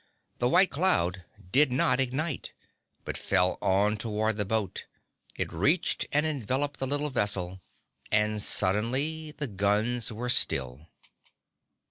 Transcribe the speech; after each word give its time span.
The 0.39 0.49
white 0.49 0.71
cloud 0.71 1.25
did 1.51 1.71
not 1.71 1.99
ignite, 1.99 2.53
but 3.05 3.19
fell 3.19 3.59
on 3.61 3.97
toward 3.97 4.37
the 4.37 4.45
boat. 4.45 4.87
It 5.35 5.53
reached 5.53 6.07
and 6.11 6.25
enveloped 6.25 6.79
the 6.79 6.87
little 6.87 7.11
vessel, 7.11 7.61
and 8.11 8.41
suddenly 8.41 9.31
the 9.31 9.45
guns 9.47 10.11
were 10.11 10.29
still. 10.29 10.87